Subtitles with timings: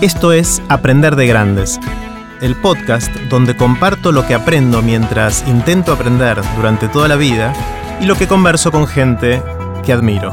[0.00, 1.78] Esto es Aprender de Grandes,
[2.40, 7.52] el podcast donde comparto lo que aprendo mientras intento aprender durante toda la vida
[8.00, 9.42] y lo que converso con gente
[9.84, 10.32] que admiro.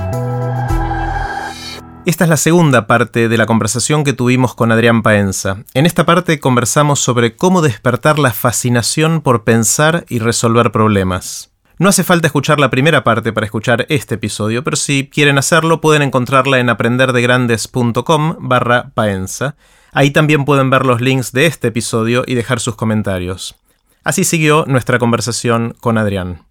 [2.06, 5.58] Esta es la segunda parte de la conversación que tuvimos con Adrián Paenza.
[5.74, 11.52] En esta parte conversamos sobre cómo despertar la fascinación por pensar y resolver problemas.
[11.80, 15.80] No hace falta escuchar la primera parte para escuchar este episodio, pero si quieren hacerlo
[15.80, 19.56] pueden encontrarla en aprenderdegrandes.com barra paenza.
[19.92, 23.56] Ahí también pueden ver los links de este episodio y dejar sus comentarios.
[24.04, 26.48] Así siguió nuestra conversación con Adrián.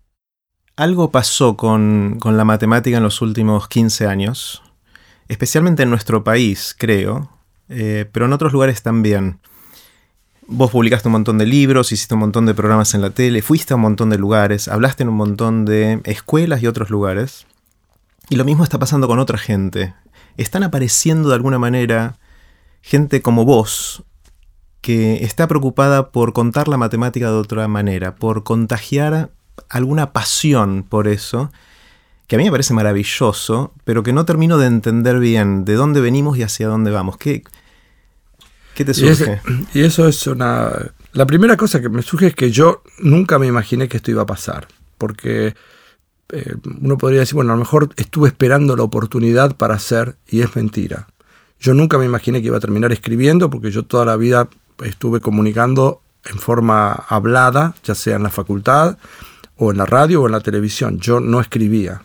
[0.76, 4.62] Algo pasó con, con la matemática en los últimos 15 años,
[5.26, 7.30] especialmente en nuestro país, creo,
[7.68, 9.40] eh, pero en otros lugares también.
[10.48, 13.74] Vos publicaste un montón de libros, hiciste un montón de programas en la tele, fuiste
[13.74, 17.46] a un montón de lugares, hablaste en un montón de escuelas y otros lugares.
[18.30, 19.94] Y lo mismo está pasando con otra gente.
[20.36, 22.18] Están apareciendo de alguna manera
[22.80, 24.04] gente como vos
[24.80, 29.32] que está preocupada por contar la matemática de otra manera, por contagiar
[29.68, 31.50] alguna pasión por eso,
[32.28, 36.00] que a mí me parece maravilloso, pero que no termino de entender bien de dónde
[36.00, 37.16] venimos y hacia dónde vamos.
[37.16, 37.42] ¿Qué,
[38.76, 39.40] ¿Qué te surge?
[39.72, 40.70] Y, eso es una...
[41.14, 44.22] La primera cosa que me surge es que yo nunca me imaginé que esto iba
[44.22, 44.68] a pasar,
[44.98, 45.54] porque
[46.28, 50.42] eh, uno podría decir, bueno, a lo mejor estuve esperando la oportunidad para hacer y
[50.42, 51.08] es mentira.
[51.58, 54.50] Yo nunca me imaginé que iba a terminar escribiendo, porque yo toda la vida
[54.84, 58.98] estuve comunicando en forma hablada, ya sea en la facultad
[59.56, 60.98] o en la radio o en la televisión.
[61.00, 62.02] Yo no escribía.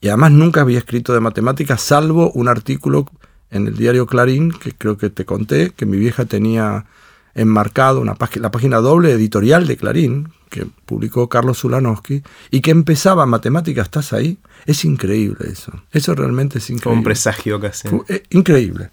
[0.00, 3.06] Y además nunca había escrito de matemáticas, salvo un artículo
[3.50, 6.86] en el diario Clarín, que creo que te conté, que mi vieja tenía
[7.34, 13.26] enmarcado una la página doble editorial de Clarín, que publicó Carlos Zulanowski, y que empezaba
[13.26, 14.38] Matemáticas, ¿estás ahí?
[14.66, 15.72] Es increíble eso.
[15.92, 16.98] Eso realmente es increíble.
[16.98, 17.88] un presagio casi.
[18.08, 18.90] Eh, increíble.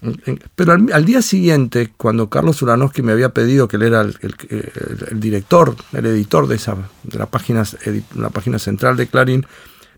[0.54, 4.14] Pero al, día siguiente, cuando Carlos Zulanowski me había pedido que él era el,
[5.14, 7.64] director, el editor de, esa, de la, página,
[8.14, 9.46] la página central de Clarín,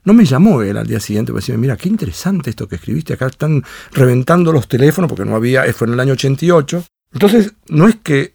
[0.05, 3.15] no me llamó él al día siguiente para decirme, mira, qué interesante esto que escribiste,
[3.15, 6.85] acá están reventando los teléfonos porque no había, fue en el año 88.
[7.13, 8.35] Entonces, no es que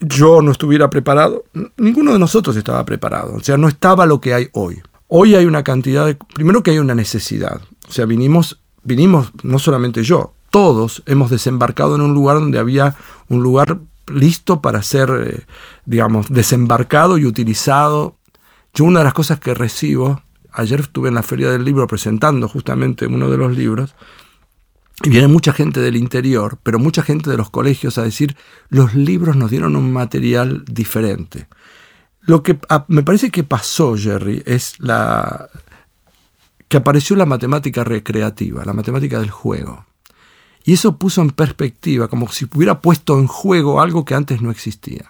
[0.00, 1.44] yo no estuviera preparado,
[1.76, 4.80] ninguno de nosotros estaba preparado, o sea, no estaba lo que hay hoy.
[5.08, 9.58] Hoy hay una cantidad de, primero que hay una necesidad, o sea, vinimos, vinimos, no
[9.58, 12.96] solamente yo, todos hemos desembarcado en un lugar donde había
[13.28, 15.46] un lugar listo para ser, eh,
[15.84, 18.16] digamos, desembarcado y utilizado.
[18.72, 20.22] Yo una de las cosas que recibo
[20.56, 23.94] ayer estuve en la feria del libro presentando justamente uno de los libros,
[25.02, 28.36] y viene mucha gente del interior, pero mucha gente de los colegios a decir,
[28.70, 31.48] los libros nos dieron un material diferente.
[32.22, 32.58] Lo que
[32.88, 35.48] me parece que pasó, Jerry, es la
[36.68, 39.84] que apareció la matemática recreativa, la matemática del juego.
[40.64, 44.50] Y eso puso en perspectiva, como si hubiera puesto en juego algo que antes no
[44.50, 45.04] existía.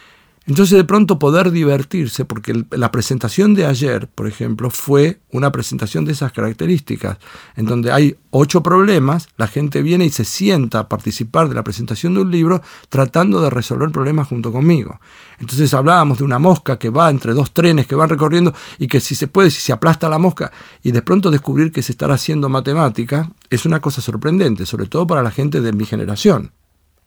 [0.47, 6.05] Entonces de pronto poder divertirse, porque la presentación de ayer, por ejemplo, fue una presentación
[6.05, 7.19] de esas características,
[7.57, 11.65] en donde hay ocho problemas, la gente viene y se sienta a participar de la
[11.65, 15.01] presentación de un libro tratando de resolver problemas junto conmigo.
[15.41, 19.01] Entonces hablábamos de una mosca que va entre dos trenes que van recorriendo y que
[19.01, 22.07] si se puede, si se aplasta la mosca y de pronto descubrir que se está
[22.07, 26.53] haciendo matemática, es una cosa sorprendente, sobre todo para la gente de mi generación.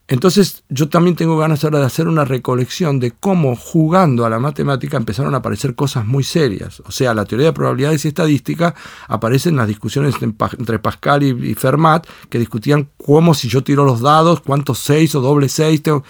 [0.09, 4.39] Entonces yo también tengo ganas ahora de hacer una recolección de cómo jugando a la
[4.39, 6.81] matemática empezaron a aparecer cosas muy serias.
[6.87, 8.73] O sea, la teoría de probabilidades y estadística
[9.07, 14.01] aparece en las discusiones entre Pascal y Fermat, que discutían cómo si yo tiro los
[14.01, 16.03] dados, cuántos seis o doble seis tengo.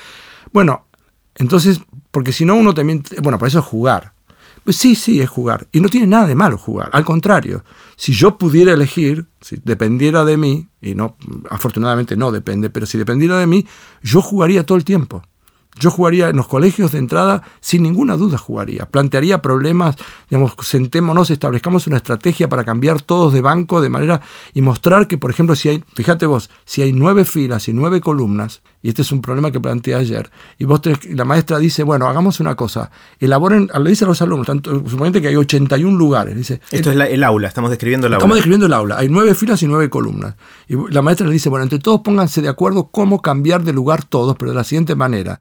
[0.54, 0.86] Bueno,
[1.36, 4.14] entonces, porque si no uno también, bueno, para eso es jugar.
[4.70, 5.68] Sí, sí, es jugar.
[5.72, 6.90] Y no tiene nada de malo jugar.
[6.94, 7.64] Al contrario,
[7.96, 11.18] si yo pudiera elegir, si dependiera de mí, y no,
[11.50, 13.66] afortunadamente no depende, pero si dependiera de mí,
[14.02, 15.24] yo jugaría todo el tiempo.
[15.80, 18.86] Yo jugaría en los colegios de entrada, sin ninguna duda jugaría.
[18.86, 19.96] Plantearía problemas,
[20.30, 24.20] digamos, sentémonos, establezcamos una estrategia para cambiar todos de banco de manera
[24.54, 28.02] y mostrar que, por ejemplo, si hay, fíjate vos, si hay nueve filas y nueve
[28.02, 30.82] columnas, y este es un problema que planteé ayer, y vos
[31.12, 35.22] la maestra dice, bueno, hagamos una cosa, elaboren, le dice a los alumnos, tanto, suponete
[35.22, 36.60] que hay 81 lugares, dice.
[36.72, 38.20] Esto es el aula, estamos describiendo el aula.
[38.20, 40.36] Estamos describiendo el aula, hay nueve filas y nueve columnas.
[40.68, 44.04] Y la maestra le dice, bueno, entre todos pónganse de acuerdo cómo cambiar de lugar
[44.04, 45.40] todos, pero de la siguiente manera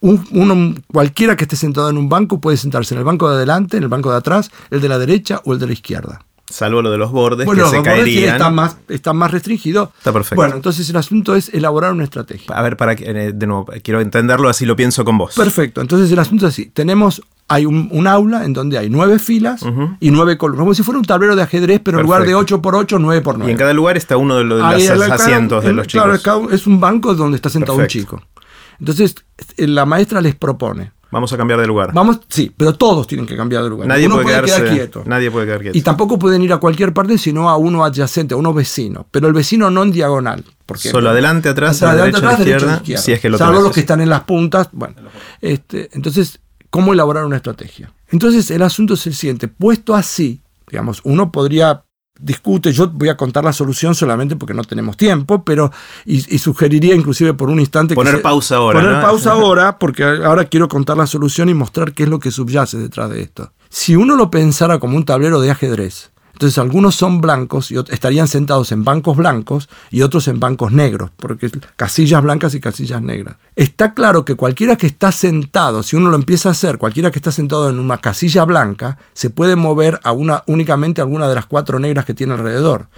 [0.00, 3.76] uno, cualquiera que esté sentado en un banco puede sentarse en el banco de adelante,
[3.76, 6.20] en el banco de atrás, el de la derecha o el de la izquierda.
[6.48, 8.34] Salvo lo de los bordes que se caerían.
[8.34, 9.90] Está más, está más restringido.
[9.98, 10.36] Está perfecto.
[10.36, 12.54] Bueno, entonces el asunto es elaborar una estrategia.
[12.54, 15.34] A ver, para que, eh, de nuevo, quiero entenderlo, así lo pienso con vos.
[15.34, 15.80] Perfecto.
[15.80, 16.66] Entonces el asunto es así.
[16.66, 19.62] Tenemos hay un, un aula en donde hay nueve filas
[20.00, 22.60] y nueve columnas, como si fuera un tablero de ajedrez, pero en lugar de 8
[22.60, 23.50] por 8, 9 por 9.
[23.50, 26.20] Y en cada lugar está uno de los, asientos de los chicos.
[26.22, 28.16] Claro, es un banco donde está sentado Perfecto.
[28.16, 28.35] un chico.
[28.78, 29.14] Entonces,
[29.56, 30.92] eh, la maestra les propone.
[31.10, 31.92] Vamos a cambiar de lugar.
[31.94, 33.88] Vamos, sí, pero todos tienen que cambiar de lugar.
[33.88, 35.02] Nadie Uno puede, quedarse, quedar quieto.
[35.06, 35.78] Nadie puede quedar quieto.
[35.78, 39.06] Y tampoco pueden ir a cualquier parte, sino a uno adyacente, a uno vecino.
[39.10, 40.44] Pero el vecino no en diagonal.
[40.66, 43.30] Porque Solo adelante, atrás, a la derecha, a la atrás, derecha, izquierda, si es que
[43.30, 44.68] lo Salvo los que están en las puntas.
[44.72, 44.96] Bueno,
[45.40, 46.40] este, entonces,
[46.70, 47.92] ¿cómo elaborar una estrategia?
[48.08, 49.46] Entonces, el asunto es el siguiente.
[49.46, 51.85] Puesto así, digamos, uno podría
[52.18, 55.70] discute, yo voy a contar la solución solamente porque no tenemos tiempo, pero
[56.04, 59.02] y, y sugeriría inclusive por un instante que Poner se- pausa ahora, Poner ¿no?
[59.02, 62.78] pausa ahora porque ahora quiero contar la solución y mostrar qué es lo que subyace
[62.78, 63.52] detrás de esto.
[63.68, 68.28] Si uno lo pensara como un tablero de ajedrez, entonces algunos son blancos y estarían
[68.28, 73.36] sentados en bancos blancos y otros en bancos negros, porque casillas blancas y casillas negras.
[73.54, 77.20] Está claro que cualquiera que está sentado, si uno lo empieza a hacer, cualquiera que
[77.20, 79.98] está sentado en una casilla blanca, se puede mover
[80.44, 82.88] únicamente a alguna de las cuatro negras que tiene alrededor.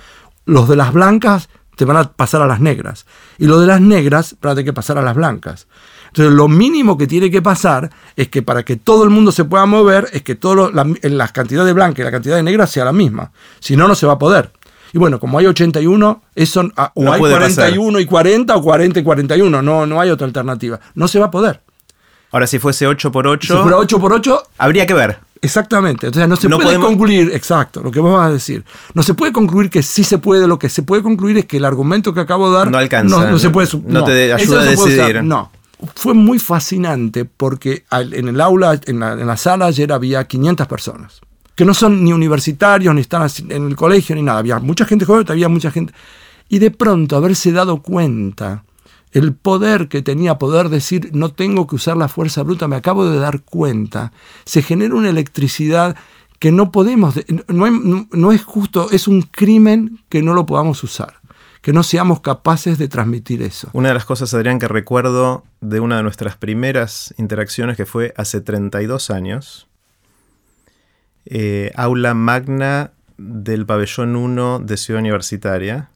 [0.45, 3.07] Los de las blancas te van a pasar a las negras.
[3.39, 5.69] Y los de las negras van a tener que pasar a las blancas.
[6.09, 9.45] Entonces, lo mínimo que tiene que pasar es que para que todo el mundo se
[9.45, 12.67] pueda mover, es que todo lo- la, cantidad de blanca y la cantidad de negra
[12.67, 13.31] sea la misma.
[13.61, 14.51] Si no, no se va a poder.
[14.93, 17.55] Y bueno, como hay 81, eso, ah, o No hay puede pasar.
[17.71, 19.63] 41 y 40 o 40 y 41.
[19.63, 20.81] No, no hay otra alternativa.
[20.95, 21.61] No se va a poder.
[22.31, 25.19] Ahora, si fuese 8 por 8, Si fuera 8 por 8, habría que ver.
[25.41, 26.07] Exactamente.
[26.07, 28.65] Entonces no se No puede podemos- concluir, exacto, lo que vos vas a decir.
[28.95, 31.59] No se puede concluir que sí se puede, lo que se puede concluir es que
[31.59, 34.63] el argumento que acabo de dar No alcanza, no, no se puede no te ayuda
[34.63, 35.23] a decidir.
[35.23, 35.51] no.
[35.95, 41.21] Fue muy fascinante porque en el aula, en la, sala ayer había 500 personas,
[41.55, 44.39] que no son ni universitarios, ni están en el colegio, ni nada.
[44.41, 45.93] Había mucha gente joven, había mucha gente.
[46.49, 48.65] Y de pronto haberse dado cuenta
[49.13, 53.09] el poder que tenía poder decir no tengo que usar la fuerza bruta, me acabo
[53.09, 54.13] de dar cuenta,
[54.45, 55.97] se genera una electricidad
[56.39, 57.15] que no podemos,
[57.49, 61.15] no- no es justo, es un crimen que no lo podamos usar,
[61.63, 63.69] que no seamos capaces de transmitir eso.
[63.73, 68.15] Una de las cosas, Adrián, que recuerdo de una de nuestras primeras interacciones, que fue
[68.17, 69.67] hace 32 años,
[71.27, 75.91] eh, aula magna del pabellón 1 de Ciudad Universitaria.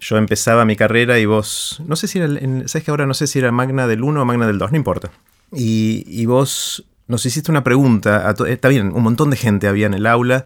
[0.00, 2.28] Yo empezaba mi carrera y vos, no sé si era,
[2.66, 4.76] sabes que ahora no sé si era magna del 1 o magna del 2, no
[4.76, 5.10] importa.
[5.52, 9.68] Y, y vos nos hiciste una pregunta, a to- está bien, un montón de gente
[9.68, 10.44] había en el aula,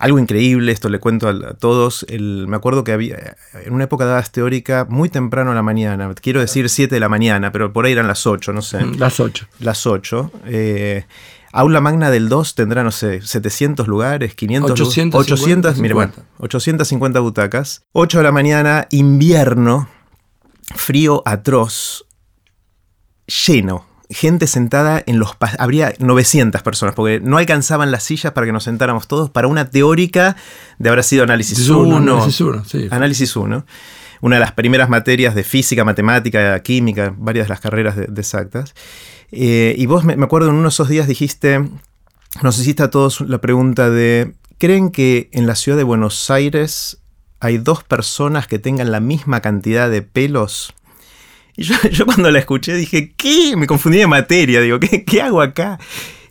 [0.00, 2.04] algo increíble, esto le cuento a, a todos.
[2.08, 6.12] El- me acuerdo que había, en una época dabas teórica muy temprano a la mañana,
[6.20, 8.84] quiero decir 7 de la mañana, pero por ahí eran las 8, no sé.
[8.98, 9.46] Las ocho.
[9.60, 10.32] Las 8.
[10.46, 11.04] eh,
[11.52, 16.12] aula magna del 2 tendrá, no sé, 700 lugares, 500 lu- 850, 800, mire, bueno,
[16.14, 16.44] 50.
[16.44, 17.82] 850 butacas.
[17.92, 19.88] 8 de la mañana, invierno,
[20.76, 22.06] frío atroz,
[23.26, 23.84] lleno.
[24.10, 25.36] Gente sentada en los...
[25.58, 29.70] Habría 900 personas, porque no alcanzaban las sillas para que nos sentáramos todos para una
[29.70, 30.36] teórica
[30.78, 32.12] de habrá sido análisis Análisis uno, 1.
[32.14, 32.88] análisis uno, sí.
[32.90, 33.66] Análisis 1.
[34.22, 38.20] Una de las primeras materias de física, matemática, química, varias de las carreras de, de
[38.20, 38.74] exactas.
[39.32, 41.64] Eh, y vos, me, me acuerdo, en uno de esos días dijiste,
[42.42, 46.98] nos hiciste a todos la pregunta de, ¿creen que en la ciudad de Buenos Aires
[47.38, 50.74] hay dos personas que tengan la misma cantidad de pelos?
[51.60, 53.54] Y yo, cuando la escuché dije, ¿qué?
[53.54, 55.78] Me confundí de materia, digo, ¿qué, qué hago acá?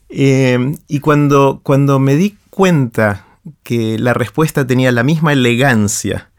[0.10, 3.28] Eh, y cuando, cuando me di cuenta
[3.62, 6.32] que la respuesta tenía la misma elegancia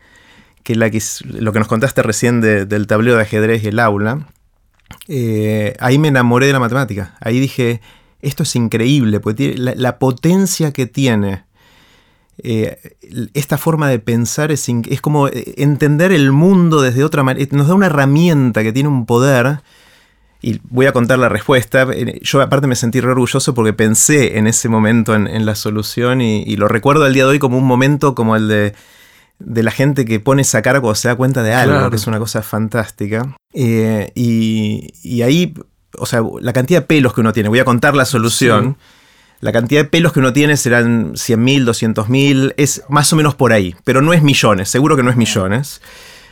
[0.65, 3.79] que, la que lo que nos contaste recién de- del tablero de ajedrez y el
[3.79, 4.26] aula,
[5.07, 7.17] eh, ahí me enamoré de la matemática.
[7.21, 7.81] Ahí dije,
[8.23, 9.21] esto es increíble,
[9.57, 11.45] la, la potencia que tiene.
[12.44, 14.68] Eh, esta forma de pensar es,
[15.00, 17.47] como eh, entender el mundo desde otra manera.
[17.52, 19.61] Nos da una herramienta que tiene un poder.
[20.42, 21.87] Y voy a contar la respuesta.
[21.92, 25.54] Eh, Yo aparte me sentí re orgulloso porque pensé en ese momento en, en la
[25.54, 28.75] solución y, y lo recuerdo al día de hoy como un momento como el de,
[29.38, 31.90] de la gente que pone esa cara cuando se da cuenta de algo, Claro.
[31.90, 33.37] que es una cosa fantástica.
[33.52, 35.52] Eh, y, y ahí,
[35.99, 38.78] o sea, la cantidad de pelos que uno tiene, voy a contar la solución.
[39.40, 43.54] La cantidad de pelos que uno tiene serán 100.000, 200.000, es más o menos por
[43.54, 45.80] ahí, pero no es millones, seguro que no es millones.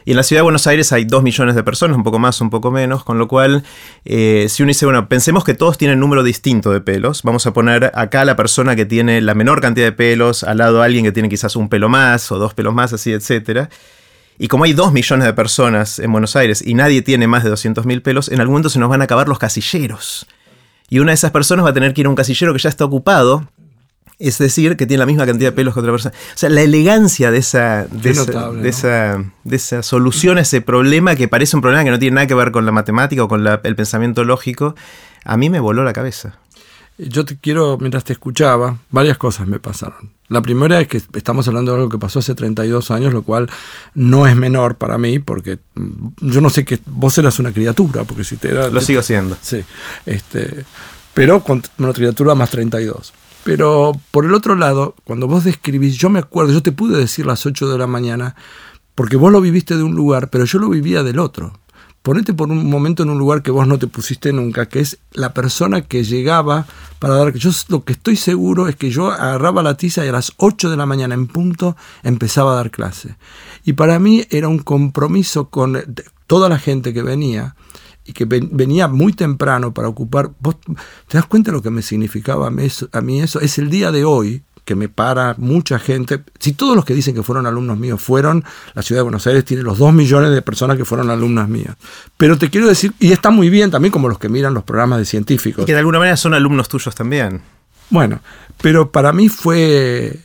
[0.05, 2.41] Y en la ciudad de Buenos Aires hay 2 millones de personas, un poco más,
[2.43, 3.63] un poco menos, con lo cual,
[4.05, 7.47] eh, si uno dice, bueno, pensemos que todos tienen un número distinto de pelos, vamos
[7.47, 10.85] a poner acá la persona que tiene la menor cantidad de pelos, al lado a
[10.85, 13.71] alguien que tiene quizás un pelo más o dos pelos más, así, etcétera.
[14.39, 17.51] Y como hay 2 millones de personas en Buenos Aires y nadie tiene más de
[17.51, 20.27] 200.000 pelos, en algún momento se nos van a acabar los casilleros.
[20.89, 22.69] Y una de esas personas va a tener que ir a un casillero que ya
[22.71, 23.47] está ocupado,
[24.19, 26.15] es decir, que tiene la misma cantidad de pelos que otra persona.
[26.35, 28.69] O sea, la elegancia de esa, de Qué esa, notable, de ¿no?
[28.69, 32.27] esa, de esa solución a ese problema que parece un problema que no tiene nada
[32.27, 34.75] que ver con la matemática o con la- el pensamiento lógico,
[35.25, 36.37] a mí me voló la cabeza.
[36.99, 40.11] Yo te quiero, mientras te escuchaba, varias cosas me pasaron.
[40.29, 43.49] La primera es que estamos hablando de algo que pasó hace 32 años, lo cual
[43.95, 48.05] no es menor para mí, porque mm, yo no sé que vos eras una criatura,
[48.05, 48.69] porque si te era...
[48.69, 49.37] Lo sigo siendo.
[49.41, 49.65] Sí,
[50.07, 50.65] este,
[51.15, 53.13] pero con una criatura más 32.
[53.45, 57.25] Pero por el otro lado, cuando vos describís, yo me acuerdo, yo te pude decir
[57.25, 58.35] las 8 de la mañana,
[58.95, 61.59] porque vos lo viviste de un lugar, pero yo lo vivía del otro
[62.09, 64.97] ponete por un momento en un lugar que vos no te pusiste nunca, que es
[65.13, 66.67] la persona que llegaba
[67.01, 67.35] para dar...
[67.35, 70.71] Yo lo que estoy seguro es que yo agarraba la tiza y a las 8
[70.71, 73.17] de la mañana en punto empezaba a dar clase.
[73.63, 75.85] Y para mí era un compromiso con
[76.27, 77.57] toda la gente que venía
[78.07, 80.31] y que venía muy temprano para ocupar...
[80.41, 80.57] ¿Vos
[81.09, 83.41] te das cuenta de lo que me significaba a mí eso?
[83.43, 86.23] Es el día de hoy, que me para mucha gente.
[86.39, 88.45] Si todos los que dicen que fueron alumnos míos fueron,
[88.75, 91.75] la ciudad de Buenos Aires tiene los dos millones de personas que fueron alumnas mías.
[92.19, 94.99] Pero te quiero decir, y está muy bien también como los que miran los programas
[94.99, 95.65] de científicos.
[95.65, 97.41] que de alguna manera son alumnos tuyos también.
[97.89, 98.21] Bueno,
[98.61, 100.21] pero para mí fue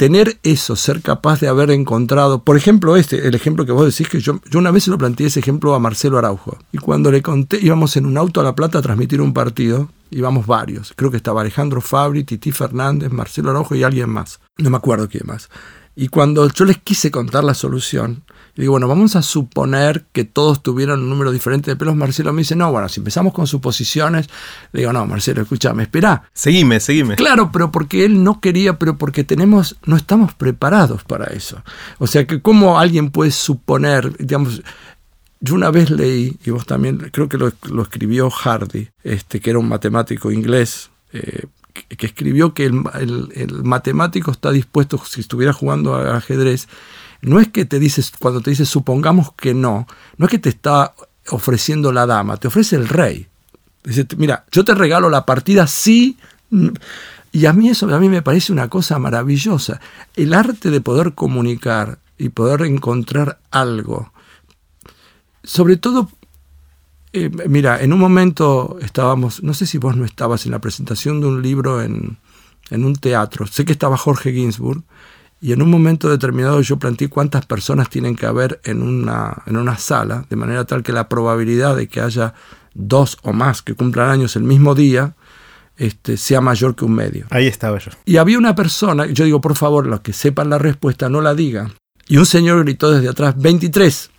[0.00, 4.08] tener eso, ser capaz de haber encontrado, por ejemplo, este, el ejemplo que vos decís,
[4.08, 6.56] que yo, yo una vez se lo planteé ese ejemplo a Marcelo Araujo.
[6.72, 9.90] Y cuando le conté, íbamos en un auto a La Plata a transmitir un partido,
[10.10, 10.94] íbamos varios.
[10.96, 14.40] Creo que estaba Alejandro Fabri, Titi Fernández, Marcelo Araujo y alguien más.
[14.56, 15.50] No me acuerdo quién más.
[16.00, 18.22] Y cuando yo les quise contar la solución,
[18.56, 21.94] digo, bueno, vamos a suponer que todos tuvieron un número diferente de pelos.
[21.94, 24.30] Marcelo me dice, no, bueno, si empezamos con suposiciones,
[24.72, 26.22] le digo, no, Marcelo, escúchame, espera.
[26.32, 27.16] Seguime, seguime.
[27.16, 31.62] Claro, pero porque él no quería, pero porque tenemos, no estamos preparados para eso.
[31.98, 34.62] O sea, que cómo alguien puede suponer, digamos,
[35.40, 37.52] yo una vez leí, y vos también, creo que lo,
[37.82, 41.44] escribió Hardy, este, que era un matemático inglés, eh,
[41.84, 46.68] que, escribió que el, matemático está dispuesto, si estuviera jugando al ajedrez,
[47.22, 50.48] no es que te dices, cuando te dice supongamos que no, no es que te
[50.48, 50.94] está
[51.28, 53.26] ofreciendo la dama, te ofrece el rey.
[53.84, 56.18] Dice, mira, yo te regalo la partida sí.
[57.32, 59.80] Y a mí eso a mí me parece una cosa maravillosa.
[60.16, 64.10] El arte de poder comunicar y poder encontrar algo
[65.42, 66.10] sobre todo,
[67.12, 71.20] eh, mira, en un momento estábamos, no sé si vos no estabas en la presentación
[71.20, 72.18] de un libro en,
[72.70, 74.82] un teatro, sé que estaba Jorge Ginsburg,
[75.40, 79.56] y en un momento determinado yo planteé cuántas personas tienen que haber en una, en
[79.56, 82.34] una sala, de manera tal que la probabilidad de que haya
[82.74, 85.16] dos o más que cumplan años el mismo día,
[85.76, 87.26] este, sea mayor que un medio.
[87.30, 87.90] Ahí estaba yo.
[88.04, 91.34] Y había una persona, yo digo, por favor, los que sepan la respuesta, no la
[91.34, 91.72] digan.
[92.06, 94.10] Y un señor gritó desde atrás, 23.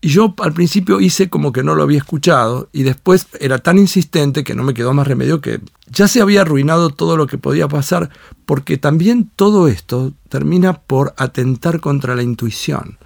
[0.00, 3.78] Y yo al principio hice como que no lo había escuchado y después era tan
[3.78, 7.38] insistente que no me quedó más remedio que ya se había arruinado todo lo que
[7.38, 8.10] podía pasar
[8.46, 12.98] porque también todo esto termina por atentar contra la intuición.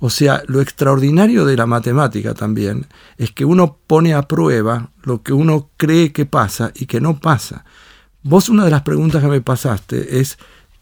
[0.00, 2.86] O sea, lo extraordinario de la matemática también
[3.16, 7.18] es que uno pone a prueba lo que uno cree que pasa y que no
[7.18, 7.64] pasa.
[8.22, 10.38] Vos una de las preguntas que me pasaste es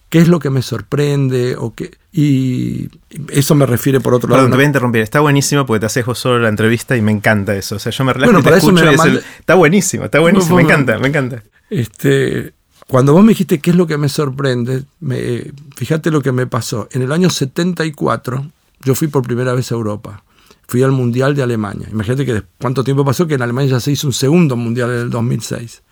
[0.09, 2.89] qué es lo que me sorprende o qué y
[3.29, 4.39] eso me refiere por otro lado.
[4.39, 5.03] Perdón, te voy a interrumpir.
[5.03, 7.77] Está buenísimo porque te haces vos solo la entrevista y me encanta eso.
[7.77, 10.57] O sea, yo me relajo y te escucho y Está buenísimo, está buenísimo.
[10.57, 11.43] Me encanta, me encanta.
[11.69, 12.55] Este,
[12.89, 16.47] cuando vos me dijiste qué es lo que me sorprende, me, fíjate lo que me
[16.47, 16.89] pasó.
[16.93, 18.47] En el año 74
[18.81, 20.23] yo fui por primera vez a Europa.
[20.69, 21.87] Fui al Mundial de Alemania.
[21.93, 25.01] Imagínate que cuánto tiempo pasó que en Alemania ya se hizo un segundo Mundial en
[25.01, 25.83] el 2006.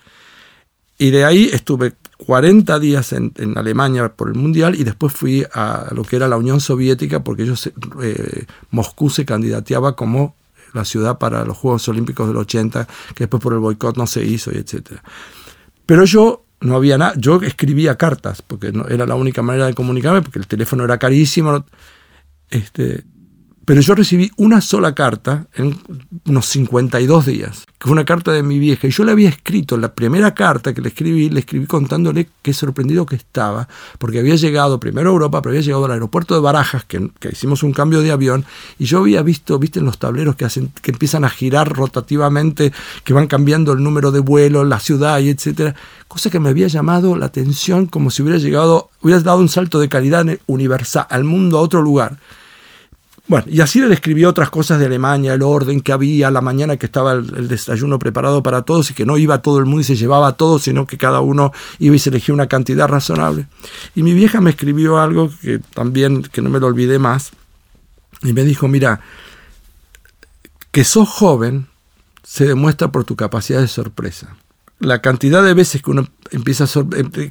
[0.97, 1.93] Y de ahí estuve
[2.25, 6.37] 40 días en, Alemania por el Mundial y después fui a lo que era la
[6.37, 7.71] Unión Soviética porque ellos,
[8.01, 10.35] eh, Moscú se candidateaba como
[10.73, 14.23] la ciudad para los Juegos Olímpicos del 80, que después por el boicot no se
[14.25, 14.99] hizo y etc.
[15.85, 20.21] Pero yo no había nada, yo escribía cartas porque era la única manera de comunicarme
[20.21, 21.65] porque el teléfono era carísimo.
[22.49, 23.03] Este,
[23.65, 25.77] pero yo recibí una sola carta en
[26.25, 28.87] unos 52 días, que fue una carta de mi vieja.
[28.87, 32.53] Y yo le había escrito, la primera carta que le escribí, le escribí contándole qué
[32.53, 33.67] sorprendido que estaba,
[33.97, 37.63] porque había llegado primero a Europa, pero había llegado al aeropuerto de Barajas, que, hicimos
[37.63, 38.45] un cambio de avión,
[38.77, 42.71] y yo había visto, viste, en los tableros que, hacen, que empiezan a girar rotativamente,
[43.03, 45.75] que van cambiando el número de vuelo, la ciudad y etcétera,
[46.07, 49.79] cosa que me había llamado la atención como si hubiera llegado, hubiera dado un salto
[49.79, 52.17] de calidad universal al mundo, a otro lugar.
[53.27, 56.77] Bueno, y así le describió otras cosas de Alemania, el orden que había, la mañana
[56.77, 59.83] que estaba el, desayuno preparado para todos y que no iba todo el mundo y
[59.83, 63.47] se llevaba a todos, sino que cada uno iba y se elegía una cantidad razonable.
[63.95, 67.31] Y mi vieja me escribió algo que también, que no me lo olvidé más,
[68.21, 69.01] y me dijo, mira,
[70.71, 71.67] que sos joven
[72.21, 74.35] se demuestra por tu capacidad de sorpresa.
[74.79, 76.65] La cantidad de veces que uno empieza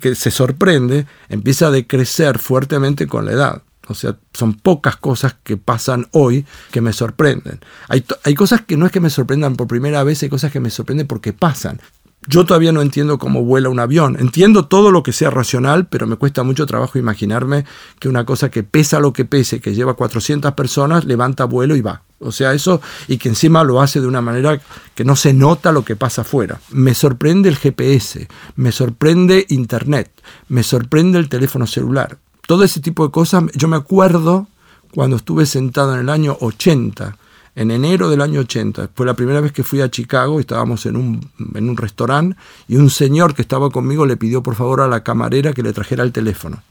[0.01, 3.63] que se sorprende empieza a decrecer fuertemente con la edad.
[3.89, 7.61] O sea, son pocas cosas que pasan hoy que me sorprenden.
[7.89, 10.61] Hay, hay, cosas que no es que me sorprendan por primera vez, hay cosas que
[10.61, 11.81] me sorprenden porque pasan.
[12.27, 14.17] Yo todavía no entiendo cómo vuela un avión.
[14.19, 17.67] Entiendo todo lo que sea racional, pero me cuesta mucho trabajo imaginarme
[17.99, 21.83] que una cosa que pesa lo que pese, que lleva 400 personas, levanta vuelo y
[21.83, 22.03] va.
[22.21, 24.59] O sea, eso, y que encima lo hace de una manera
[24.95, 26.61] que no se nota lo que pasa afuera.
[26.71, 28.27] Me sorprende el GPS,
[28.57, 30.11] me sorprende Internet,
[30.49, 32.17] me sorprende el teléfono celular.
[32.47, 34.47] Todo ese tipo de cosas, yo me acuerdo
[34.93, 37.17] cuando estuve sentado en el año 80
[37.57, 38.91] en enero del año 80.
[38.95, 42.37] Fue la primera vez que fui a Chicago, estábamos en un, en un restaurante
[42.69, 45.73] y un señor que estaba conmigo le pidió por favor a la camarera que le
[45.73, 46.63] trajera el teléfono.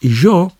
[0.00, 0.52] Y yo,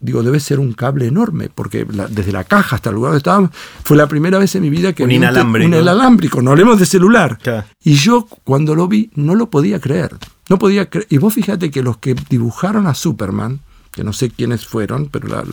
[0.00, 3.50] digo, debe ser un cable enorme, porque desde la caja hasta el lugar donde estábamos,
[3.84, 5.68] fue la primera vez en mi vida que un inalámbrico.
[5.68, 7.38] Un, inalámbrico, no hablemos de celular.
[7.82, 10.16] Y yo cuando lo vi no lo podía creer.
[10.52, 11.06] No podía creer.
[11.08, 15.26] Y vos fíjate que los que dibujaron a Superman, que no sé quiénes fueron, pero
[15.28, 15.44] la,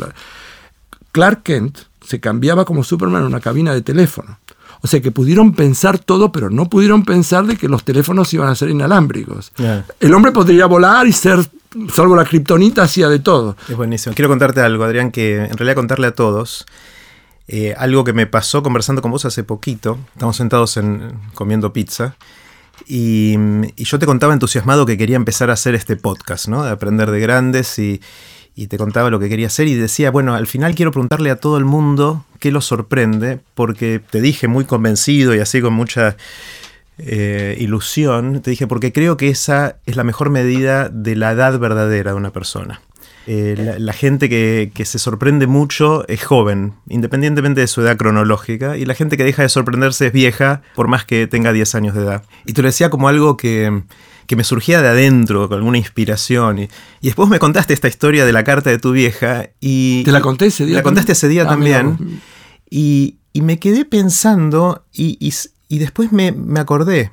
[1.13, 4.39] Clark Kent se cambiaba como Superman en una cabina de teléfono.
[4.81, 8.49] O sea que pudieron pensar todo, pero no pudieron pensar de que los teléfonos iban
[8.49, 9.53] a ser inalámbricos.
[10.01, 11.49] El hombre podría volar y ser,
[11.93, 13.55] salvo la kriptonita, hacía de todo.
[13.69, 14.13] Es buenísimo.
[14.13, 16.65] Quiero contarte algo, Adrián, que en realidad contarle a todos.
[17.47, 19.97] Eh, algo que me pasó conversando con vos hace poquito.
[20.11, 22.17] Estamos sentados en, comiendo pizza.
[22.87, 23.37] Y,
[23.77, 26.63] yo te contaba entusiasmado que quería empezar a hacer este podcast, ¿no?
[26.63, 28.01] De aprender de grandes y,
[28.55, 31.37] y te contaba lo que quería hacer y decía, bueno, al final quiero preguntarle a
[31.37, 36.15] todo el mundo qué lo sorprende, porque te dije muy convencido y así con mucha
[37.01, 41.57] eh, ilusión, te dije, porque creo que esa es la mejor medida de la edad
[41.57, 42.81] verdadera de una persona.
[43.27, 48.75] Eh, la, gente que, que, se sorprende mucho es joven, independientemente de su edad cronológica,
[48.77, 51.95] y la gente que deja de sorprenderse es vieja, por más que tenga 10 años
[51.95, 52.23] de edad.
[52.45, 53.83] Y te lo decía como algo que,
[54.29, 56.59] que me surgía de adentro, con alguna inspiración.
[56.59, 56.69] Y,
[57.01, 59.49] después me contaste esta historia de la carta de tu vieja.
[59.59, 60.75] Y, ¿Te la conté ese día?
[60.75, 62.21] La contaste ese día ah, también.
[62.69, 65.33] Y, me quedé pensando y,
[65.69, 67.11] después me, acordé.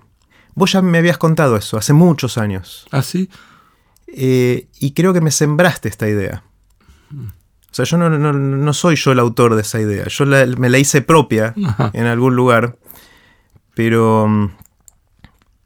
[0.55, 2.87] Vos ya me habías contado eso hace muchos años.
[2.91, 3.31] ¿Ah, sí?
[4.09, 6.45] Eh, y creo que me sembraste esta idea.
[7.13, 10.07] O sea, yo no, soy yo el autor de esa idea.
[10.09, 11.55] Yo me la hice propia
[11.93, 12.79] en algún lugar.
[13.75, 14.51] Pero mm,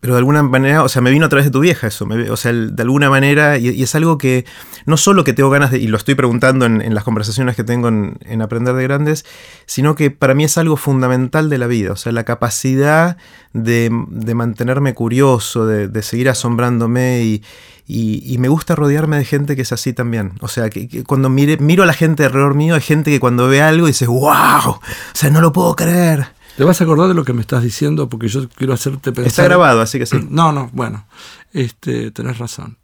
[0.01, 2.37] pero de alguna manera, o sea, me vino a través de tu vieja eso, o
[2.37, 4.47] sea, de alguna manera, y, es algo que
[4.87, 7.89] no solo que tengo ganas de, y lo estoy preguntando en, las conversaciones que tengo
[7.89, 9.27] en, Aprender de Grandes,
[9.67, 13.19] sino que para mí es algo fundamental de la vida, o sea, la capacidad
[13.53, 17.43] de, mantenerme curioso, de, seguir asombrándome y,
[17.87, 20.33] y, me gusta rodearme de gente que es así también.
[20.41, 23.61] O sea, que, cuando miro a la gente alrededor mío, hay gente que cuando ve
[23.61, 24.81] algo dice, wow, o
[25.13, 26.40] sea, no lo puedo creer.
[26.61, 28.11] ¿Te vas a acordar de lo que me estás diciendo?
[28.11, 29.27] Porque yo quiero hacerte pensar.
[29.29, 30.19] Está grabado, así que sí.
[30.29, 31.07] No, no, bueno,
[31.55, 32.77] este, tenés razón.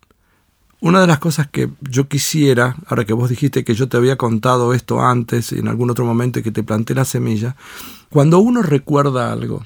[0.80, 4.16] Una de las cosas que yo quisiera, ahora que vos dijiste que yo te había
[4.16, 7.54] contado esto antes, en algún otro momento que te planté la semilla,
[8.08, 9.62] cuando uno recuerda algo,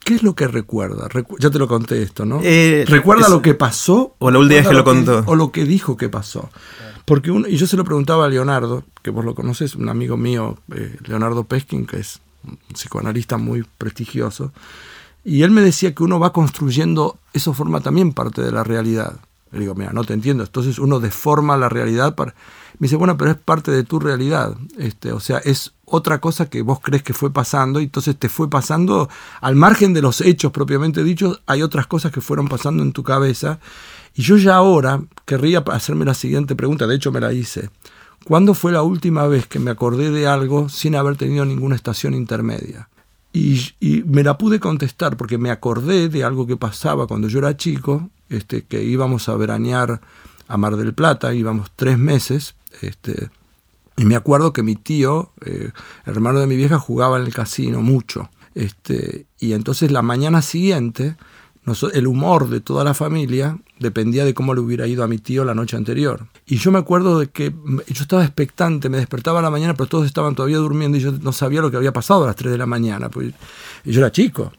[0.00, 1.08] ¿qué es lo que recuerda?
[1.38, 2.40] ya te lo conté esto, ¿no?
[2.42, 4.16] Eh, ¿Recuerda lo que pasó?
[4.18, 5.22] O la última vez que lo contó.
[5.26, 6.50] o lo que dijo que pasó.
[7.04, 10.16] Porque uno, y yo se lo preguntaba a Leonardo, que vos lo conoces, un amigo
[10.16, 12.20] mío, eh, Leonardo Peskin, que es
[12.72, 14.52] psicoanalista muy prestigioso,
[15.24, 19.16] y él me decía que uno va construyendo, eso forma también parte de la realidad.
[19.52, 20.42] Le digo, mira, no te entiendo.
[20.44, 22.34] Entonces uno deforma la realidad para...
[22.78, 24.54] Me dice, bueno, pero es parte de tu realidad.
[24.78, 28.28] Este, o sea, es otra cosa que vos crees que fue pasando y entonces te
[28.28, 29.08] fue pasando
[29.40, 33.04] al margen de los hechos propiamente dichos, hay otras cosas que fueron pasando en tu
[33.04, 33.60] cabeza.
[34.14, 37.70] Y yo ya ahora querría hacerme la siguiente pregunta, de hecho me la hice.
[38.24, 42.14] ¿Cuándo fue la última vez que me acordé de algo sin haber tenido ninguna estación
[42.14, 42.88] intermedia?
[43.32, 43.72] Y,
[44.06, 48.10] me la pude contestar porque me acordé de algo que pasaba cuando yo era chico,
[48.28, 50.00] este, que íbamos a veranear
[50.46, 53.30] a Mar del Plata, íbamos tres meses, este,
[53.96, 55.72] y me acuerdo que mi tío, eh,
[56.06, 58.30] hermano de mi vieja, jugaba en el casino mucho.
[58.54, 61.16] Este, y entonces la mañana siguiente
[61.92, 65.44] el humor de toda la familia dependía de cómo le hubiera ido a mi tío
[65.44, 66.26] la noche anterior.
[66.46, 69.88] Y yo me acuerdo de que yo estaba expectante, me despertaba a la mañana, pero
[69.88, 72.52] todos estaban todavía durmiendo y yo no sabía lo que había pasado a las 3
[72.52, 73.08] de la mañana.
[73.08, 73.32] Pues,
[73.84, 74.52] y yo era chico.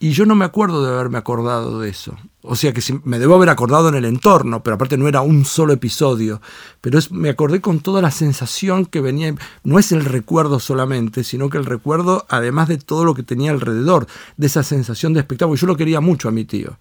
[0.00, 2.16] Y yo no me acuerdo de haberme acordado de eso.
[2.42, 5.44] O sea que me debo haber acordado en el entorno, pero aparte no era un
[5.44, 6.40] solo episodio.
[6.80, 9.34] Pero es, me acordé con toda la sensación que venía.
[9.64, 13.50] No es el recuerdo solamente, sino que el recuerdo, además de todo lo que tenía
[13.50, 14.06] alrededor,
[14.36, 15.56] de esa sensación de espectáculo.
[15.56, 16.78] Yo lo quería mucho a mi tío.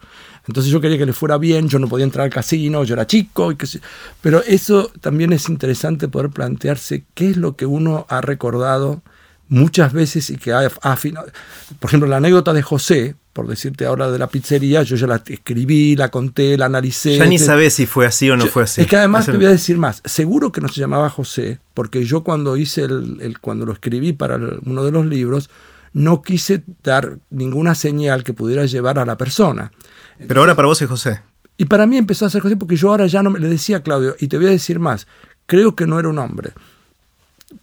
[0.47, 3.07] Entonces yo quería que le fuera bien, yo no podía entrar al casino, yo era
[3.07, 3.51] chico.
[3.51, 3.67] Y que,
[4.21, 9.01] pero eso también es interesante poder plantearse qué es lo que uno ha recordado
[9.49, 11.27] muchas veces y que ha afinado.
[11.79, 15.21] Por ejemplo, la anécdota de José, por decirte ahora de la pizzería, yo ya la
[15.25, 17.17] escribí, la conté, la analicé.
[17.17, 18.81] Ya ni sabes si fue así o no fue así.
[18.81, 20.01] Es que además te voy a decir más.
[20.05, 24.37] Seguro que no se llamaba José, porque yo cuando hice el, cuando lo escribí para
[24.37, 25.49] uno de los libros,
[25.93, 29.71] no quise dar ninguna señal que pudiera llevar a la persona.
[30.27, 31.21] Pero ahora para vos es José.
[31.57, 33.77] Y para mí empezó a ser José porque yo ahora ya no me le decía
[33.77, 35.07] a Claudio, y te voy a decir más,
[35.45, 36.51] creo que no era un hombre.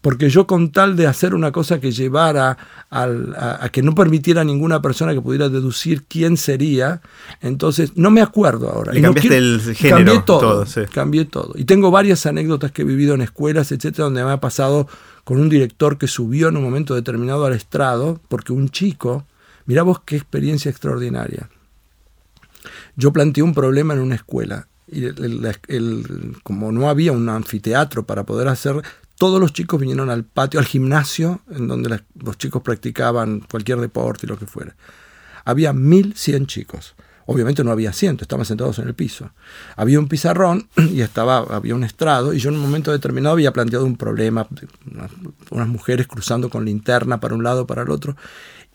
[0.01, 2.57] Porque yo con tal de hacer una cosa que llevara
[2.91, 7.03] a, que no permitiera a ninguna persona que pudiera deducir quién sería,
[7.43, 8.97] entonces no me acuerdo ahora.
[8.97, 9.97] Y, cambiaste el género.
[9.97, 11.53] Cambié todo, cambié todo.
[11.57, 14.89] Y tengo varias anécdotas que he vivido en escuelas, etcétera, donde me ha pasado
[15.25, 19.27] con un director que subió en un momento determinado al estrado, porque un chico,
[19.67, 21.51] mirá vos qué experiencia extraordinaria.
[22.97, 25.03] Yo planteé un problema en una escuela y
[26.43, 28.83] como no había un anfiteatro para poder hacer,
[29.17, 34.27] todos los chicos vinieron al patio, al gimnasio, en donde los chicos practicaban cualquier deporte
[34.27, 34.77] y lo que fuera.
[35.45, 36.95] Había 1100 chicos.
[37.27, 39.31] Obviamente no había asiento, estaban sentados en el piso.
[39.77, 43.53] Había un pizarrón y estaba, había un estrado y yo en un momento determinado había
[43.53, 44.47] planteado un problema,
[45.51, 48.17] unas mujeres cruzando con linterna para un lado, para el otro,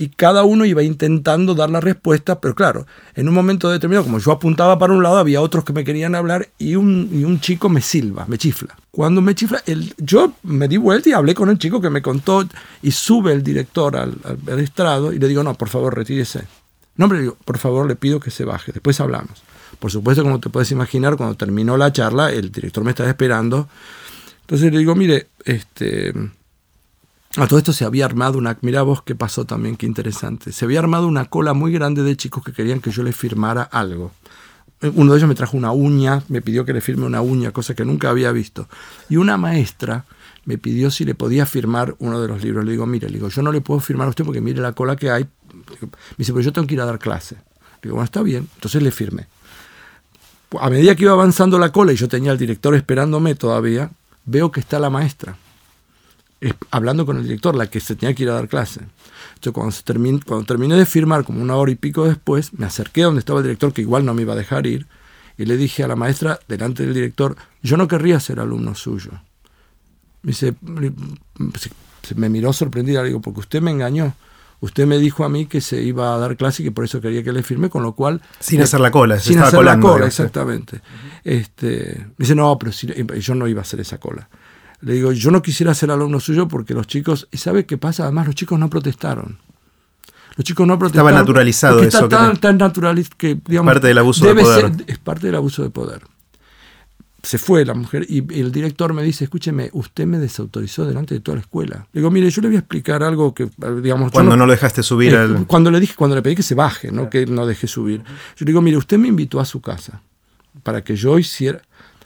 [0.01, 4.19] y cada uno iba intentando dar la respuesta, pero claro, en un momento determinado, como
[4.19, 7.67] yo apuntaba para un lado, había otros que me querían hablar y un, un chico
[7.67, 8.77] me silba, me chifla.
[8.91, 12.01] Cuando me chifla, el, yo me di vuelta y hablé con el chico que me
[12.01, 12.47] contó
[12.81, 16.45] y sube el director al, al, estrado y le digo, no, por favor, retírese.
[16.99, 19.41] No, hombre, digo, por favor, le pido que se baje, después hablamos.
[19.79, 23.69] Por supuesto, como te puedes imaginar, cuando terminó la charla, el director me estaba esperando.
[24.41, 26.13] Entonces le digo, mire, este
[27.37, 30.51] a todo esto se había armado una, mira vos qué pasó también, qué interesante.
[30.51, 33.63] Se había armado una cola muy grande de chicos que querían que yo les firmara
[33.63, 34.11] algo.
[34.81, 37.75] Uno de ellos me trajo una uña, me pidió que le firme una uña, cosa
[37.75, 38.67] que nunca había visto.
[39.07, 40.03] Y una maestra
[40.45, 42.65] me pidió si le podía firmar uno de los libros.
[42.65, 44.73] Le digo, mire, le digo, yo no le puedo firmar a usted porque mire la
[44.73, 45.23] cola que hay.
[45.23, 47.35] Me dice, pero yo tengo que ir a dar clase.
[47.35, 48.47] Le digo, bueno, está bien.
[48.55, 49.27] Entonces le firmé.
[50.59, 53.91] A medida que iba avanzando la cola y yo tenía al director esperándome todavía,
[54.25, 55.37] veo que está la maestra
[56.71, 58.81] hablando con el director, la que se tenía que ir a dar clase.
[59.35, 63.03] Entonces, cuando, se cuando terminé de firmar, como una hora y pico después, me acerqué
[63.03, 64.87] a donde estaba el director, que igual no me iba a dejar ir,
[65.37, 69.11] y le dije a la maestra, delante del director, yo no querría ser alumno suyo.
[70.21, 70.53] Me dice,
[72.15, 74.13] me miró sorprendida, le digo, porque usted me engañó.
[74.61, 76.99] Usted me dijo a mí que se iba a dar clase y que por eso
[76.99, 78.21] quería que le firme, con lo cual...
[78.41, 80.81] Sin hacer la cola, sin hacer la cola, exactamente.
[81.23, 84.27] Este, me dice, no, pero yo no iba a hacer esa cola.
[84.81, 88.03] Le digo, yo no quisiera ser alumno suyo porque los chicos, ¿y sabe qué pasa?
[88.03, 89.37] Además, los chicos no protestaron.
[90.35, 91.09] Los chicos no protestaron.
[91.09, 92.05] Estaba naturalizado eso.
[92.05, 94.71] Está tan, natural que, digamos, parte del abuso de poder.
[94.87, 96.01] es parte del abuso de poder.
[97.21, 101.19] Se fue la mujer y el director me dice, escúcheme, usted me desautorizó delante de
[101.19, 101.87] toda la escuela.
[101.91, 103.49] Le digo, mire, yo le voy a explicar algo que,
[103.81, 104.11] digamos...
[104.11, 105.45] Cuando no, lo dejaste subir al...
[105.45, 108.03] Cuando le dije, cuando le pedí que se baje, no que no deje subir.
[108.03, 110.01] Yo le digo, mire, usted me invitó a su casa
[110.63, 111.61] para que yo hiciera...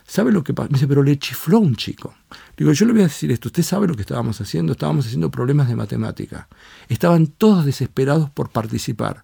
[0.06, 0.69] ¿Sabe lo que pasa?
[0.69, 2.13] Me dice, pero le chifló un chico.
[2.58, 5.32] Digo, yo le voy a decir esto, usted sabe lo que estábamos haciendo, estábamos haciendo
[5.32, 6.49] problemas de matemática.
[6.89, 9.23] Estaban todos desesperados por participar.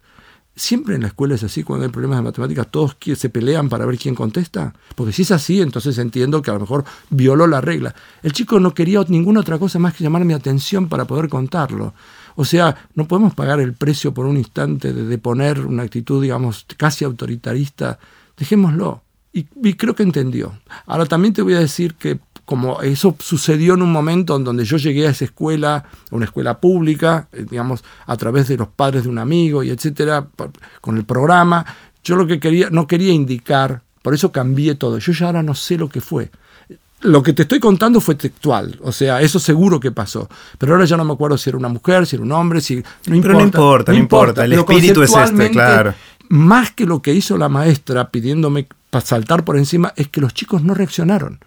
[0.60, 3.86] Siempre en la escuela es así, cuando hay problemas de matemática, todos se pelean para
[3.86, 4.74] ver quién contesta.
[4.94, 7.94] Porque si es así, entonces entiendo que a lo mejor violó la regla.
[8.22, 11.94] El chico no quería ninguna otra cosa más que llamar mi atención para poder contarlo.
[12.36, 16.66] O sea, no podemos pagar el precio por un instante de, poner una actitud, digamos,
[16.76, 17.98] casi autoritarista.
[18.36, 19.02] Dejémoslo.
[19.32, 20.60] Y, creo que entendió.
[20.84, 24.64] Ahora también te voy a decir que como eso sucedió en un momento en donde
[24.64, 29.04] yo llegué a esa escuela, una escuela pública, eh, digamos, a través de los padres
[29.04, 30.26] de un amigo y etcétera,
[30.80, 31.64] con el programa,
[32.02, 34.98] yo lo que quería, no quería indicar, por eso cambié todo.
[34.98, 36.32] Yo ya ahora no sé lo que fue.
[37.02, 40.28] Lo que te estoy contando fue textual, o sea, eso seguro que pasó.
[40.58, 42.82] Pero ahora ya no me acuerdo si era una mujer, si era un hombre, si.
[43.06, 44.44] No importa, no importa, no importa.
[44.44, 45.94] El espíritu es este, claro.
[46.30, 48.66] Más que lo que hizo la maestra pidiéndome
[49.04, 51.38] saltar por encima, es que los chicos no reaccionaron.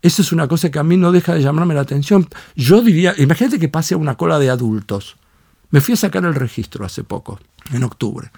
[0.00, 2.28] Eso es una cosa que a mí no deja de llamarme la atención.
[2.54, 5.16] Yo diría, imagínate que pase a una cola de adultos.
[5.70, 7.40] Me fui a sacar el registro hace poco,
[7.72, 8.30] en octubre.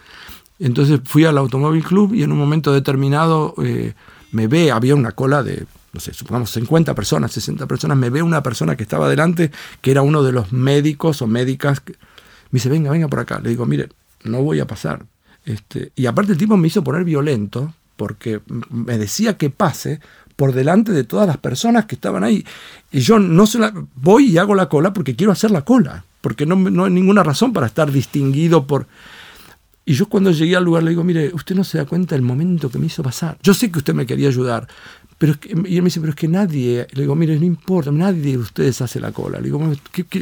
[0.58, 3.94] Entonces fui al Automóvil Club y en un momento determinado eh,
[4.32, 8.22] me ve, había una cola de, no sé, supongamos 50 personas, 60 personas, me ve
[8.22, 11.82] una persona que estaba delante, que era uno de los médicos o médicas.
[11.86, 11.94] me
[12.52, 13.40] dice, venga, venga por acá.
[13.40, 13.88] Le digo, mire,
[14.24, 15.04] no voy a pasar.
[15.44, 20.00] Este, y aparte el tipo me hizo poner violento porque me decía que pase
[20.40, 22.42] por delante de todas las personas que estaban ahí.
[22.90, 26.02] Y yo no se la, voy y hago la cola porque quiero hacer la cola,
[26.22, 28.86] porque no, no hay ninguna razón para estar distinguido por...
[29.84, 32.22] Y yo cuando llegué al lugar le digo, mire, usted no se da cuenta del
[32.22, 33.36] momento que me hizo pasar.
[33.42, 34.66] Yo sé que usted me quería ayudar,
[35.18, 38.32] pero y él me dice, pero es que nadie, le digo, mire, no importa, nadie
[38.32, 39.40] de ustedes hace la cola.
[39.40, 39.60] Le digo,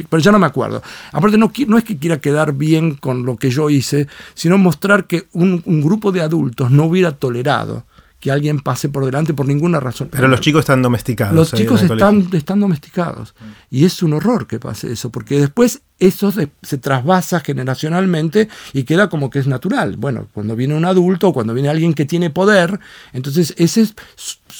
[0.09, 0.83] pero ya no me acuerdo.
[1.13, 5.07] Aparte, no, no es que quiera quedar bien con lo que yo hice, sino mostrar
[5.07, 7.85] que un grupo de adultos no hubiera tolerado
[8.19, 10.09] que alguien pase por delante por ninguna razón.
[10.11, 11.35] Pero los chicos están domesticados.
[11.35, 13.33] Los chicos están, están domesticados.
[13.69, 19.09] Y es un horror que pase eso, porque después eso se, trasvasa generacionalmente y queda
[19.09, 19.95] como que es natural.
[19.97, 22.79] Bueno, cuando viene un adulto o cuando viene alguien que tiene poder,
[23.13, 23.95] entonces ese es,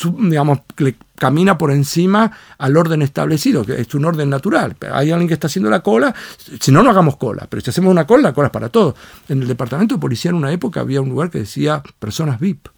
[0.03, 4.75] digamos, le camina por encima al orden establecido, que es un orden natural.
[4.93, 6.15] Hay alguien que está haciendo la cola,
[6.61, 8.95] si no, no hagamos cola, pero si hacemos una cola, la cola es para todos.
[9.27, 12.69] En el departamento de policía en una época había un lugar que decía personas VIP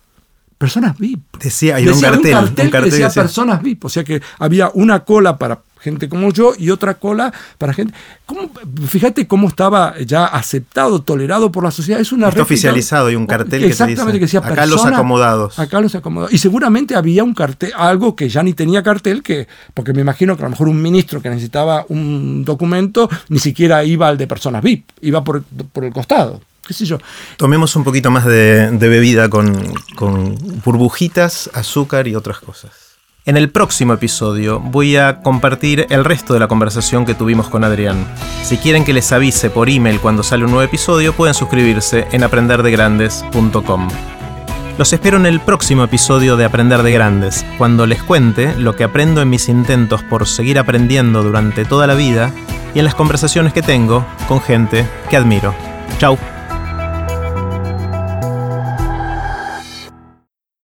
[0.62, 1.22] personas VIP.
[1.42, 5.00] Decía, hay un cartel, un cartel, que decía, personas VIP, o sea que había una
[5.00, 7.96] cola para gente como yo y otra cola para gente.
[8.28, 8.52] ¿Cómo,
[8.88, 12.00] fíjate cómo estaba ya aceptado, tolerado por la sociedad.
[12.00, 15.58] Es una Está oficializado y un cartel exactamente que, decía acá los acomodados.
[15.58, 16.32] Acá los acomodados.
[16.32, 20.38] Y seguramente había un cartel, algo que ya ni tenía cartel, que porque me imagino
[20.38, 24.28] que a lo mejor un ministro que necesitaba un documento ni siquiera iba al de
[24.28, 25.42] personas VIP, iba por,
[25.74, 26.98] por el costado qué sé yo.
[27.38, 32.72] Tomemos un poquito más de, bebida con, con burbujitas, azúcar y otras cosas.
[33.24, 37.64] En el próximo episodio voy a compartir el resto de la conversación que tuvimos con
[37.64, 38.08] Adrián.
[38.44, 42.24] Si quieren que les avise por email cuando sale un nuevo episodio, pueden suscribirse en
[42.24, 43.90] aprenderdegrandes.com.
[44.80, 48.84] Los espero en el próximo episodio de Aprender de Grandes, cuando les cuente lo que
[48.84, 52.34] aprendo en mis intentos por seguir aprendiendo durante toda la vida
[52.74, 55.54] y en las conversaciones que tengo con gente que admiro.
[56.00, 56.41] Chao.